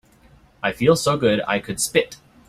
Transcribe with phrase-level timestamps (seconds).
[0.63, 2.17] I feel so good I could spit.